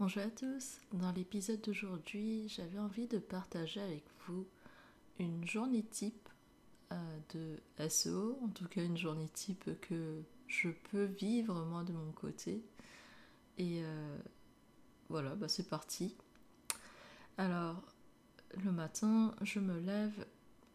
Bonjour 0.00 0.24
à 0.24 0.30
tous, 0.30 0.80
dans 0.92 1.12
l'épisode 1.12 1.60
d'aujourd'hui 1.60 2.48
j'avais 2.48 2.80
envie 2.80 3.06
de 3.06 3.18
partager 3.18 3.80
avec 3.80 4.02
vous 4.26 4.44
une 5.20 5.46
journée 5.46 5.84
type 5.84 6.28
euh, 6.90 7.18
de 7.32 7.88
SEO, 7.88 8.36
en 8.42 8.48
tout 8.48 8.66
cas 8.66 8.82
une 8.82 8.96
journée 8.96 9.28
type 9.28 9.70
que 9.82 10.20
je 10.48 10.70
peux 10.90 11.04
vivre 11.04 11.64
moi 11.66 11.84
de 11.84 11.92
mon 11.92 12.10
côté. 12.10 12.64
Et 13.56 13.84
euh, 13.84 14.18
voilà, 15.10 15.36
bah 15.36 15.48
c'est 15.48 15.68
parti. 15.68 16.16
Alors, 17.38 17.80
le 18.64 18.72
matin, 18.72 19.32
je 19.42 19.60
me 19.60 19.78
lève 19.78 20.26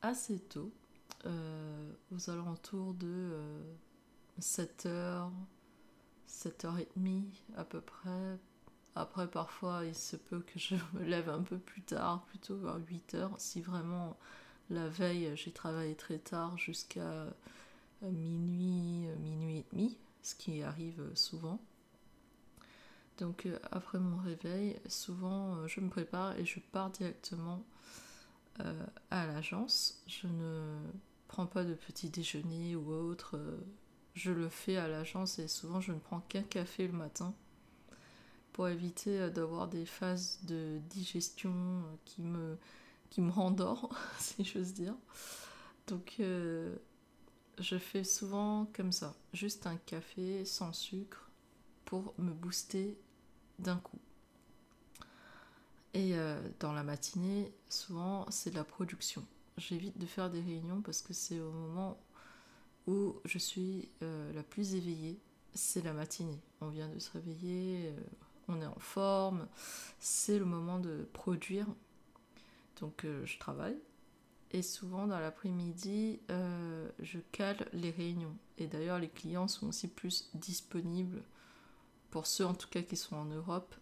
assez 0.01 0.39
tôt, 0.39 0.71
euh, 1.25 1.91
aux 2.15 2.29
alentours 2.29 2.93
de 2.93 3.37
7h, 4.39 5.29
7h30 6.25 7.25
à 7.57 7.65
peu 7.65 7.81
près. 7.81 8.39
Après, 8.95 9.27
parfois, 9.29 9.85
il 9.85 9.95
se 9.95 10.15
peut 10.15 10.41
que 10.41 10.59
je 10.59 10.75
me 10.93 11.03
lève 11.03 11.29
un 11.29 11.41
peu 11.41 11.57
plus 11.57 11.81
tard, 11.81 12.25
plutôt 12.27 12.57
vers 12.57 12.79
8h, 12.79 13.31
si 13.37 13.61
vraiment 13.61 14.17
la 14.69 14.87
veille, 14.87 15.31
j'ai 15.35 15.51
travaillé 15.51 15.95
très 15.95 16.19
tard 16.19 16.57
jusqu'à 16.57 17.01
euh, 17.01 18.11
minuit, 18.11 19.07
euh, 19.07 19.15
minuit 19.17 19.57
et 19.57 19.65
demi, 19.71 19.97
ce 20.21 20.35
qui 20.35 20.61
arrive 20.61 21.03
souvent. 21.15 21.59
Donc 23.17 23.45
euh, 23.45 23.57
après 23.71 23.99
mon 23.99 24.17
réveil, 24.17 24.79
souvent 24.87 25.67
je 25.67 25.81
me 25.81 25.89
prépare 25.89 26.37
et 26.37 26.45
je 26.45 26.59
pars 26.59 26.89
directement 26.89 27.63
à 29.09 29.25
l'agence. 29.25 30.03
Je 30.05 30.27
ne 30.27 30.77
prends 31.29 31.45
pas 31.45 31.63
de 31.63 31.73
petit 31.73 32.09
déjeuner 32.09 32.75
ou 32.75 32.91
autre. 32.91 33.39
Je 34.15 34.33
le 34.33 34.49
fais 34.49 34.75
à 34.75 34.89
l'agence 34.89 35.39
et 35.39 35.47
souvent 35.47 35.79
je 35.79 35.93
ne 35.93 35.99
prends 35.99 36.19
qu'un 36.19 36.43
café 36.43 36.85
le 36.85 36.91
matin 36.91 37.33
pour 38.59 38.67
éviter 38.67 39.29
d'avoir 39.29 39.69
des 39.69 39.85
phases 39.85 40.37
de 40.43 40.81
digestion 40.89 41.81
qui 42.03 42.21
me 42.21 42.57
qui 43.09 43.21
me 43.21 43.31
rendort, 43.31 43.89
si 44.19 44.43
j'ose 44.43 44.73
dire. 44.73 44.95
Donc, 45.87 46.17
euh, 46.19 46.75
je 47.57 47.77
fais 47.77 48.03
souvent 48.03 48.67
comme 48.73 48.91
ça, 48.91 49.15
juste 49.31 49.65
un 49.65 49.77
café 49.77 50.43
sans 50.43 50.73
sucre 50.73 51.31
pour 51.85 52.13
me 52.17 52.33
booster 52.33 52.97
d'un 53.59 53.77
coup. 53.77 54.01
Et 55.93 56.17
euh, 56.17 56.41
dans 56.59 56.73
la 56.73 56.83
matinée, 56.83 57.53
souvent, 57.69 58.29
c'est 58.29 58.49
de 58.49 58.55
la 58.55 58.65
production. 58.65 59.25
J'évite 59.57 59.97
de 59.97 60.05
faire 60.05 60.29
des 60.29 60.41
réunions 60.41 60.81
parce 60.81 61.01
que 61.01 61.13
c'est 61.13 61.39
au 61.39 61.53
moment 61.53 61.97
où 62.87 63.15
je 63.23 63.37
suis 63.37 63.87
euh, 64.03 64.33
la 64.33 64.43
plus 64.43 64.75
éveillée, 64.75 65.17
c'est 65.53 65.81
la 65.81 65.93
matinée. 65.93 66.41
On 66.59 66.67
vient 66.67 66.89
de 66.89 66.99
se 66.99 67.09
réveiller, 67.11 67.93
on 68.49 68.61
est 68.61 68.65
en 68.65 68.79
forme, 68.79 69.47
c'est 69.99 70.39
le 70.39 70.45
moment 70.45 70.79
de 70.79 71.07
produire 71.13 71.67
donc 72.79 73.05
euh, 73.05 73.25
je 73.25 73.37
travaille. 73.37 73.77
Et 74.51 74.61
souvent 74.61 75.05
dans 75.05 75.19
l'après-midi, 75.19 76.19
euh, 76.31 76.89
je 76.99 77.19
cale 77.31 77.69
les 77.73 77.91
réunions. 77.91 78.35
Et 78.57 78.67
d'ailleurs, 78.67 78.99
les 78.99 79.09
clients 79.09 79.47
sont 79.47 79.67
aussi 79.67 79.87
plus 79.87 80.29
disponibles, 80.33 81.23
pour 82.09 82.25
ceux 82.25 82.45
en 82.45 82.55
tout 82.55 82.67
cas 82.69 82.81
qui 82.81 82.97
sont 82.97 83.15
en 83.15 83.25
Europe, 83.25 83.75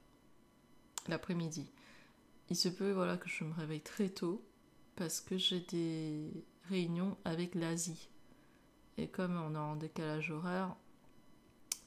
l'après-midi. 1.08 1.72
Il 2.50 2.58
se 2.58 2.68
peut 2.68 2.92
voilà, 2.92 3.18
que 3.18 3.30
je 3.30 3.46
me 3.46 3.54
réveille 3.54 3.82
très 3.82 4.10
tôt 4.10 4.46
parce 4.96 5.22
que 5.22 5.38
j'ai 5.38 5.62
des 5.62 6.30
réunions 6.70 7.18
avec 7.24 7.56
l'Asie. 7.56 8.10
Et 8.98 9.08
comme 9.08 9.38
on 9.38 9.54
est 9.54 9.58
en 9.58 9.76
décalage 9.76 10.32
horaire 10.32 10.76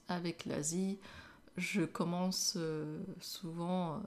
avec 0.09 0.47
l'Asie, 0.47 0.99
je 1.61 1.83
commence 1.83 2.55
euh, 2.57 2.99
souvent 3.21 4.03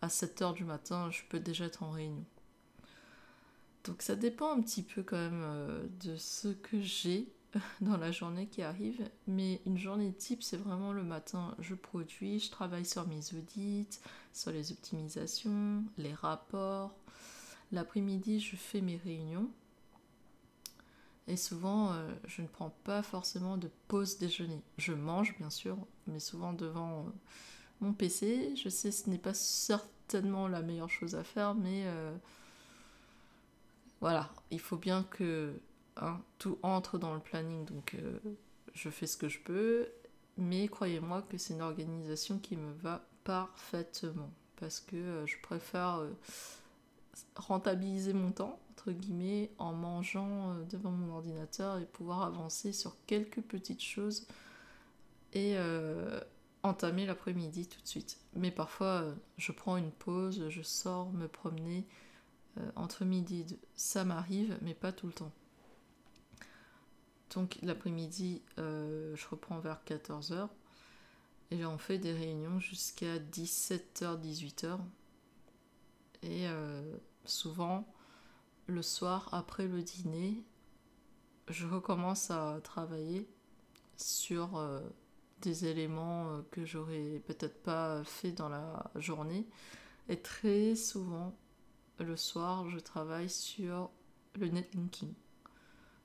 à 0.00 0.08
7h 0.08 0.54
du 0.54 0.64
matin, 0.64 1.10
je 1.10 1.22
peux 1.28 1.40
déjà 1.40 1.66
être 1.66 1.82
en 1.82 1.90
réunion. 1.90 2.24
Donc 3.84 4.02
ça 4.02 4.16
dépend 4.16 4.52
un 4.52 4.60
petit 4.60 4.82
peu 4.82 5.02
quand 5.02 5.16
même 5.16 5.42
euh, 5.44 5.86
de 6.04 6.16
ce 6.16 6.48
que 6.48 6.80
j'ai 6.80 7.28
dans 7.80 7.96
la 7.96 8.12
journée 8.12 8.46
qui 8.46 8.62
arrive. 8.62 9.08
Mais 9.26 9.60
une 9.66 9.78
journée 9.78 10.12
type, 10.12 10.42
c'est 10.42 10.56
vraiment 10.56 10.92
le 10.92 11.02
matin, 11.02 11.54
je 11.58 11.74
produis, 11.74 12.40
je 12.40 12.50
travaille 12.50 12.84
sur 12.84 13.06
mes 13.06 13.20
audits, 13.34 13.98
sur 14.32 14.52
les 14.52 14.72
optimisations, 14.72 15.84
les 15.98 16.14
rapports. 16.14 16.94
L'après-midi, 17.72 18.40
je 18.40 18.56
fais 18.56 18.80
mes 18.80 18.96
réunions. 18.96 19.50
Et 21.28 21.36
souvent, 21.36 21.92
euh, 21.92 22.08
je 22.26 22.42
ne 22.42 22.46
prends 22.46 22.70
pas 22.84 23.02
forcément 23.02 23.56
de 23.56 23.68
pause 23.88 24.18
déjeuner. 24.18 24.62
Je 24.78 24.92
mange, 24.92 25.36
bien 25.38 25.50
sûr, 25.50 25.76
mais 26.06 26.20
souvent 26.20 26.52
devant 26.52 27.00
euh, 27.00 27.10
mon 27.80 27.92
PC. 27.92 28.54
Je 28.56 28.68
sais 28.68 28.92
ce 28.92 29.10
n'est 29.10 29.18
pas 29.18 29.34
certainement 29.34 30.46
la 30.46 30.62
meilleure 30.62 30.90
chose 30.90 31.16
à 31.16 31.24
faire, 31.24 31.54
mais 31.54 31.82
euh, 31.86 32.16
voilà, 34.00 34.30
il 34.52 34.60
faut 34.60 34.76
bien 34.76 35.02
que 35.02 35.52
hein, 35.96 36.20
tout 36.38 36.58
entre 36.62 36.96
dans 36.98 37.14
le 37.14 37.20
planning, 37.20 37.64
donc 37.64 37.96
je 38.74 38.90
fais 38.90 39.06
ce 39.06 39.16
que 39.16 39.28
je 39.28 39.40
peux, 39.40 39.88
mais 40.36 40.68
croyez-moi 40.68 41.22
que 41.22 41.38
c'est 41.38 41.54
une 41.54 41.62
organisation 41.62 42.38
qui 42.38 42.56
me 42.56 42.72
va 42.74 43.04
parfaitement, 43.24 44.30
parce 44.60 44.78
que 44.78 45.24
je 45.26 45.36
préfère 45.42 46.06
rentabiliser 47.34 48.12
mon 48.12 48.30
temps, 48.30 48.60
entre 48.76 48.92
guillemets, 48.92 49.50
en 49.58 49.72
mangeant 49.72 50.54
devant 50.70 50.90
mon 50.90 51.14
ordinateur 51.14 51.78
et 51.78 51.86
pouvoir 51.86 52.22
avancer 52.22 52.72
sur 52.72 52.96
quelques 53.06 53.40
petites 53.40 53.82
choses 53.82 54.26
et 55.32 55.56
entamer 56.66 57.06
l'après-midi 57.06 57.66
tout 57.66 57.80
de 57.80 57.86
suite. 57.86 58.18
Mais 58.34 58.50
parfois, 58.50 59.02
euh, 59.02 59.14
je 59.38 59.52
prends 59.52 59.76
une 59.76 59.90
pause, 59.90 60.48
je 60.48 60.62
sors 60.62 61.10
me 61.12 61.28
promener 61.28 61.86
euh, 62.58 62.70
entre 62.76 63.04
midi 63.04 63.40
et 63.40 63.44
deux. 63.44 63.58
Ça 63.74 64.04
m'arrive, 64.04 64.58
mais 64.62 64.74
pas 64.74 64.92
tout 64.92 65.06
le 65.06 65.12
temps. 65.12 65.32
Donc 67.34 67.58
l'après-midi, 67.62 68.42
euh, 68.58 69.14
je 69.16 69.28
reprends 69.28 69.58
vers 69.58 69.80
14h. 69.86 70.48
Et 71.52 71.64
on 71.64 71.78
fait 71.78 71.98
des 71.98 72.12
réunions 72.12 72.58
jusqu'à 72.58 73.18
17h, 73.18 74.20
18h. 74.20 74.78
Et 76.22 76.46
souvent, 77.24 77.86
le 78.66 78.82
soir, 78.82 79.28
après 79.32 79.66
le 79.66 79.82
dîner, 79.82 80.44
je 81.48 81.66
recommence 81.66 82.30
à 82.30 82.60
travailler 82.62 83.28
sur 83.96 84.58
des 85.40 85.66
éléments 85.66 86.30
euh, 86.30 86.42
que 86.50 86.64
j'aurais 86.64 87.22
peut-être 87.26 87.62
pas 87.62 88.02
fait 88.04 88.32
dans 88.32 88.48
la 88.48 88.90
journée. 88.96 89.46
Et 90.08 90.20
très 90.20 90.74
souvent, 90.74 91.36
le 91.98 92.16
soir, 92.16 92.68
je 92.70 92.78
travaille 92.78 93.30
sur 93.30 93.90
le 94.34 94.48
netlinking. 94.48 95.12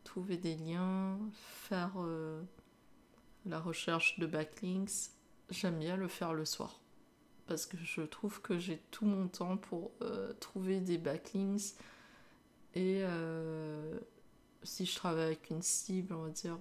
Trouver 0.03 0.38
des 0.38 0.55
liens, 0.55 1.19
faire 1.33 1.93
euh, 1.97 2.41
la 3.45 3.59
recherche 3.59 4.19
de 4.19 4.25
backlinks. 4.25 5.11
J'aime 5.49 5.79
bien 5.79 5.97
le 5.97 6.07
faire 6.07 6.33
le 6.33 6.45
soir. 6.45 6.79
Parce 7.47 7.66
que 7.66 7.78
je 7.78 8.01
trouve 8.01 8.41
que 8.41 8.57
j'ai 8.57 8.78
tout 8.91 9.05
mon 9.05 9.28
temps 9.28 9.57
pour 9.57 9.91
euh, 10.01 10.33
trouver 10.33 10.79
des 10.79 10.97
backlinks. 10.97 11.75
Et 12.75 13.03
si 14.63 14.85
je 14.85 14.95
travaille 14.95 15.25
avec 15.25 15.49
une 15.49 15.61
cible, 15.61 16.13
on 16.13 16.23
va 16.23 16.29
dire, 16.29 16.57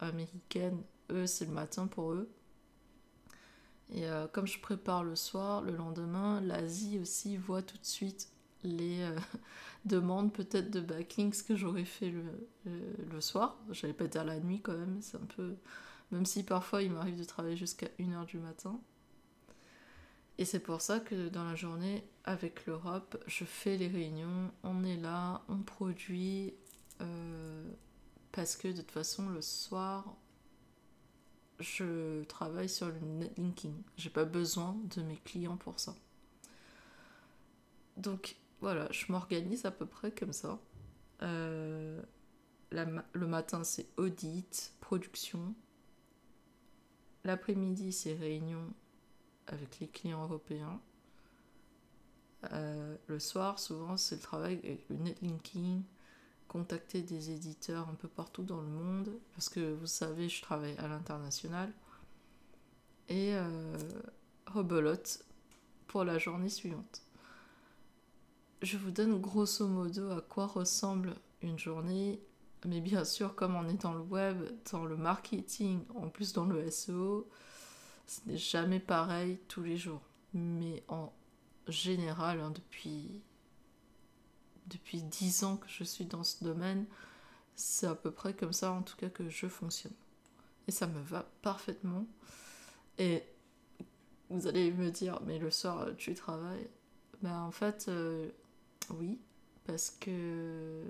américaine, 0.00 0.82
eux, 1.10 1.26
c'est 1.26 1.46
le 1.46 1.52
matin 1.52 1.86
pour 1.86 2.12
eux. 2.12 2.30
Et 3.90 4.06
euh, 4.06 4.26
comme 4.28 4.46
je 4.46 4.60
prépare 4.60 5.02
le 5.02 5.16
soir, 5.16 5.62
le 5.62 5.74
lendemain, 5.74 6.40
l'Asie 6.40 6.98
aussi 6.98 7.36
voit 7.36 7.62
tout 7.62 7.78
de 7.78 7.86
suite 7.86 8.28
les 8.62 9.00
euh, 9.00 9.16
demandes 9.84 10.32
peut-être 10.32 10.70
de 10.70 10.80
backlinks 10.80 11.42
que 11.46 11.56
j'aurais 11.56 11.84
fait 11.84 12.10
le, 12.10 12.24
le, 13.10 13.20
soir. 13.20 13.56
J'allais 13.70 13.94
pas 13.94 14.06
dire 14.06 14.24
la 14.24 14.40
nuit 14.40 14.60
quand 14.60 14.76
même, 14.76 14.98
c'est 15.00 15.16
un 15.16 15.26
peu... 15.36 15.54
Même 16.10 16.26
si 16.26 16.42
parfois 16.42 16.82
il 16.82 16.92
m'arrive 16.92 17.18
de 17.18 17.24
travailler 17.24 17.56
jusqu'à 17.56 17.88
1h 17.98 18.26
du 18.26 18.38
matin. 18.38 18.80
Et 20.38 20.44
c'est 20.44 20.60
pour 20.60 20.80
ça 20.80 21.00
que 21.00 21.28
dans 21.28 21.44
la 21.44 21.56
journée, 21.56 22.04
avec 22.24 22.64
l'Europe, 22.66 23.22
je 23.26 23.44
fais 23.44 23.76
les 23.76 23.88
réunions, 23.88 24.52
on 24.62 24.84
est 24.84 24.96
là, 24.96 25.42
on 25.48 25.58
produit, 25.58 26.54
euh, 27.00 27.68
parce 28.30 28.56
que 28.56 28.68
de 28.68 28.80
toute 28.80 28.92
façon, 28.92 29.28
le 29.30 29.42
soir, 29.42 30.16
je 31.58 32.22
travaille 32.24 32.68
sur 32.68 32.86
le 32.86 33.00
netlinking. 33.00 33.82
J'ai 33.96 34.10
pas 34.10 34.24
besoin 34.24 34.76
de 34.94 35.02
mes 35.02 35.16
clients 35.16 35.56
pour 35.56 35.80
ça. 35.80 35.96
Donc 37.96 38.36
voilà, 38.60 38.86
je 38.92 39.10
m'organise 39.10 39.64
à 39.64 39.72
peu 39.72 39.86
près 39.86 40.12
comme 40.12 40.32
ça. 40.32 40.60
Euh, 41.22 42.00
le 42.70 43.26
matin, 43.26 43.64
c'est 43.64 43.88
audit, 43.96 44.72
production. 44.80 45.52
L'après-midi, 47.24 47.92
c'est 47.92 48.14
réunion 48.14 48.72
avec 49.48 49.80
les 49.80 49.88
clients 49.88 50.22
européens. 50.22 50.80
Euh, 52.52 52.96
le 53.08 53.18
soir, 53.18 53.58
souvent, 53.58 53.96
c'est 53.96 54.16
le 54.16 54.20
travail 54.20 54.60
avec 54.62 54.88
le 54.88 54.96
netlinking, 54.96 55.82
contacter 56.46 57.02
des 57.02 57.30
éditeurs 57.30 57.88
un 57.88 57.94
peu 57.94 58.08
partout 58.08 58.42
dans 58.42 58.60
le 58.60 58.68
monde, 58.68 59.10
parce 59.34 59.48
que 59.48 59.74
vous 59.74 59.86
savez, 59.86 60.28
je 60.28 60.40
travaille 60.40 60.76
à 60.78 60.88
l'international. 60.88 61.72
Et 63.08 63.34
euh, 63.34 63.76
pour 65.86 66.04
la 66.04 66.18
journée 66.18 66.48
suivante. 66.48 67.02
Je 68.62 68.76
vous 68.76 68.90
donne 68.90 69.20
grosso 69.20 69.66
modo 69.66 70.10
à 70.10 70.20
quoi 70.20 70.46
ressemble 70.46 71.14
une 71.42 71.58
journée, 71.58 72.20
mais 72.66 72.80
bien 72.80 73.04
sûr, 73.04 73.34
comme 73.34 73.54
on 73.54 73.68
est 73.68 73.82
dans 73.82 73.94
le 73.94 74.00
web, 74.00 74.42
dans 74.72 74.84
le 74.84 74.96
marketing, 74.96 75.80
en 75.94 76.08
plus 76.08 76.32
dans 76.32 76.44
le 76.44 76.68
SEO, 76.70 77.28
ce 78.08 78.20
n'est 78.26 78.38
jamais 78.38 78.80
pareil 78.80 79.38
tous 79.48 79.62
les 79.62 79.76
jours. 79.76 80.00
Mais 80.34 80.82
en 80.88 81.12
général, 81.68 82.40
hein, 82.40 82.50
depuis 82.50 83.22
depuis 84.66 85.02
10 85.02 85.44
ans 85.44 85.56
que 85.56 85.68
je 85.68 85.84
suis 85.84 86.04
dans 86.04 86.24
ce 86.24 86.44
domaine, 86.44 86.84
c'est 87.54 87.86
à 87.86 87.94
peu 87.94 88.10
près 88.10 88.34
comme 88.34 88.52
ça 88.52 88.72
en 88.72 88.82
tout 88.82 88.96
cas 88.96 89.08
que 89.08 89.28
je 89.28 89.46
fonctionne. 89.46 89.94
Et 90.66 90.72
ça 90.72 90.86
me 90.86 91.00
va 91.00 91.26
parfaitement. 91.42 92.06
Et 92.98 93.22
vous 94.30 94.46
allez 94.46 94.72
me 94.72 94.90
dire, 94.90 95.20
mais 95.26 95.38
le 95.38 95.50
soir 95.50 95.88
tu 95.96 96.14
travailles? 96.14 96.68
Ben 97.22 97.40
en 97.40 97.50
fait, 97.50 97.86
euh, 97.88 98.30
oui, 98.90 99.18
parce 99.66 99.90
que 99.90 100.82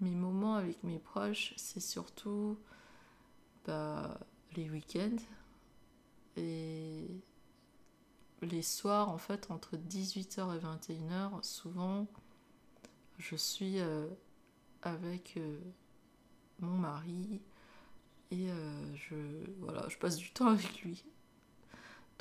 mes 0.00 0.14
moments 0.14 0.56
avec 0.56 0.82
mes 0.84 0.98
proches, 0.98 1.54
c'est 1.56 1.80
surtout 1.80 2.58
bah, 3.66 4.18
les 4.56 4.68
week-ends 4.70 5.16
et 6.38 7.06
les 8.42 8.62
soirs 8.62 9.08
en 9.10 9.18
fait 9.18 9.50
entre 9.50 9.76
18h 9.76 10.56
et 10.56 10.60
21h, 10.60 11.42
souvent 11.42 12.06
je 13.18 13.36
suis 13.36 13.80
euh, 13.80 14.06
avec 14.82 15.34
euh, 15.36 15.58
mon 16.60 16.76
mari 16.76 17.40
et 18.30 18.50
euh, 18.50 18.94
je, 18.94 19.16
voilà, 19.60 19.88
je 19.88 19.96
passe 19.98 20.16
du 20.16 20.30
temps 20.30 20.48
avec 20.48 20.82
lui. 20.82 21.04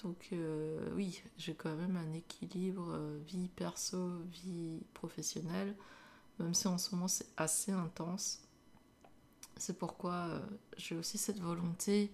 Donc 0.03 0.31
oui, 0.93 1.23
j'ai 1.39 1.55
quand 1.55 1.75
même 1.75 1.97
un 1.97 2.13
équilibre 2.13 2.95
vie 3.25 3.47
perso, 3.47 4.19
vie 4.25 4.79
professionnelle, 4.93 5.75
même 6.37 6.53
si 6.53 6.67
en 6.67 6.77
ce 6.77 6.93
moment 6.93 7.07
c'est 7.07 7.25
assez 7.35 7.71
intense. 7.71 8.43
C'est 9.55 9.75
pourquoi 9.75 10.39
j'ai 10.77 10.95
aussi 10.95 11.17
cette 11.17 11.39
volonté 11.39 12.11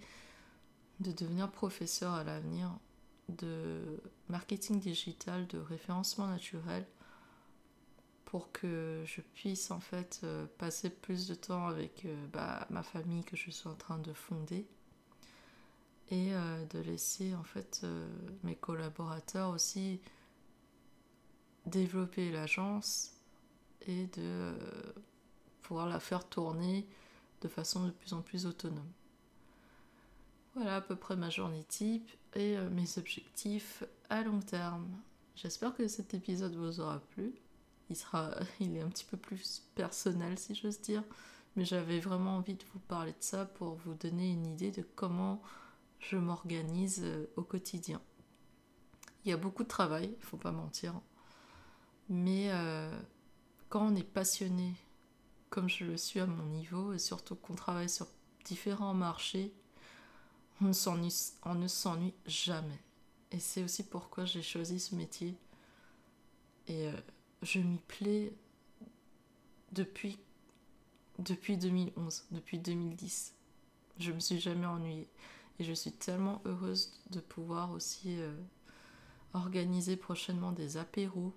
de 1.04 1.12
devenir 1.12 1.52
professeur 1.52 2.14
à 2.14 2.24
l'avenir 2.24 2.72
de 3.30 4.02
marketing 4.30 4.80
digital, 4.80 5.48
de 5.48 5.60
référencement 5.60 6.28
naturel 6.28 6.86
pour 8.26 8.52
que 8.52 9.04
je 9.06 9.22
puisse 9.22 9.70
en 9.70 9.80
fait 9.80 10.22
euh, 10.24 10.48
passer 10.58 10.90
plus 10.90 11.28
de 11.28 11.36
temps 11.36 11.68
avec 11.68 12.06
euh, 12.06 12.28
bah, 12.34 12.66
ma 12.72 12.82
famille 12.82 13.24
que 13.24 13.38
je 13.38 13.52
suis 13.52 13.68
en 13.68 13.76
train 13.76 14.00
de 14.00 14.12
fonder 14.12 14.66
et 16.10 16.34
euh, 16.34 16.66
de 16.66 16.80
laisser 16.80 17.36
en 17.36 17.44
fait 17.44 17.86
mes 18.42 18.56
collaborateurs 18.56 19.52
aussi 19.52 20.02
développer 21.68 22.32
l'agence 22.32 23.14
et 23.88 24.08
de 24.08 24.54
pouvoir 25.62 25.88
la 25.88 26.00
faire 26.00 26.28
tourner 26.28 26.88
de 27.42 27.48
façon 27.48 27.86
de 27.86 27.92
plus 27.92 28.14
en 28.14 28.24
plus 28.24 28.48
autonome. 28.48 28.92
Voilà 30.56 30.78
à 30.78 30.82
peu 30.82 30.96
près 30.96 31.16
ma 31.16 31.30
journée 31.30 31.64
type 31.64 32.12
et 32.36 32.58
mes 32.72 32.98
objectifs 32.98 33.84
à 34.10 34.24
long 34.24 34.40
terme. 34.40 34.88
J'espère 35.36 35.76
que 35.76 35.88
cet 35.88 36.14
épisode 36.14 36.56
vous 36.56 36.80
aura 36.80 37.00
plu 37.00 37.34
il, 37.90 37.96
sera, 37.96 38.32
il 38.60 38.76
est 38.76 38.82
un 38.82 38.90
petit 38.90 39.06
peu 39.06 39.18
plus 39.18 39.64
personnel, 39.76 40.38
si 40.38 40.56
j'ose 40.56 40.82
dire. 40.82 41.04
Mais 41.56 41.66
j'avais 41.66 42.00
vraiment 42.00 42.38
envie 42.38 42.56
de 42.56 42.64
vous 42.74 42.80
parler 42.80 43.12
de 43.12 43.18
ça 43.20 43.46
pour 43.46 43.76
vous 43.76 43.94
donner 43.94 44.32
une 44.32 44.48
idée 44.48 44.72
de 44.72 44.82
comment 44.96 45.42
je 46.00 46.18
m'organise 46.18 47.02
euh, 47.04 47.28
au 47.36 47.44
quotidien. 47.44 48.02
Il 49.24 49.30
y 49.30 49.34
a 49.34 49.38
beaucoup 49.38 49.64
de 49.64 49.68
travail, 49.68 50.06
il 50.06 50.20
ne 50.20 50.26
faut 50.26 50.38
pas 50.38 50.52
mentir. 50.52 51.00
Mais 52.10 52.50
euh, 52.52 52.92
quand 53.70 53.86
on 53.86 53.96
est 53.96 54.04
passionné, 54.04 54.74
comme 55.50 55.70
je 55.70 55.86
le 55.86 55.96
suis 55.96 56.20
à 56.20 56.26
mon 56.26 56.44
niveau, 56.46 56.94
et 56.94 57.00
surtout 57.00 57.36
qu'on 57.36 57.54
travaille 57.54 57.90
sur 57.90 58.08
différents 58.44 58.96
marchés, 58.96 59.54
on 60.62 61.56
ne 61.56 61.68
s'ennuie 61.68 62.14
jamais. 62.26 62.80
Et 63.32 63.40
c'est 63.40 63.64
aussi 63.64 63.84
pourquoi 63.84 64.26
j'ai 64.26 64.42
choisi 64.44 64.80
ce 64.80 64.96
métier. 64.96 65.36
Et 66.68 66.88
euh, 66.88 66.94
je 67.42 67.60
m'y 67.60 67.80
plais 67.80 68.32
depuis, 69.72 70.20
depuis 71.20 71.58
2011, 71.58 72.26
depuis 72.32 72.60
2010. 72.60 73.34
Je 74.00 74.12
me 74.12 74.20
suis 74.20 74.40
jamais 74.40 74.66
ennuyée. 74.66 75.10
Et 75.60 75.64
je 75.64 75.74
suis 75.74 75.92
tellement 75.92 76.42
heureuse 76.46 77.00
de 77.10 77.20
pouvoir 77.20 77.72
aussi 77.72 78.20
euh, 78.20 78.34
organiser 79.34 79.98
prochainement 79.98 80.52
des 80.52 80.78
apéros 80.78 81.34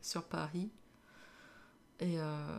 sur 0.00 0.24
Paris. 0.24 0.70
Et 2.00 2.18
euh, 2.18 2.58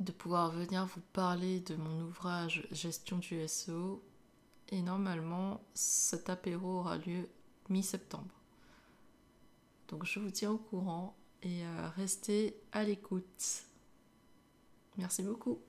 de 0.00 0.12
pouvoir 0.12 0.50
venir 0.50 0.84
vous 0.86 1.00
parler 1.12 1.60
de 1.60 1.76
mon 1.76 2.02
ouvrage 2.02 2.66
Gestion 2.72 3.18
du 3.18 3.46
SEO. 3.46 4.02
Et 4.72 4.82
normalement, 4.82 5.60
cet 5.74 6.30
apéro 6.30 6.78
aura 6.78 6.96
lieu 6.96 7.28
mi-septembre. 7.68 8.34
Donc 9.88 10.06
je 10.06 10.18
vous 10.18 10.30
tiens 10.30 10.50
au 10.50 10.58
courant 10.58 11.14
et 11.42 11.64
euh, 11.64 11.88
restez 11.96 12.56
à 12.72 12.82
l'écoute. 12.82 13.64
Merci 14.96 15.22
beaucoup. 15.22 15.60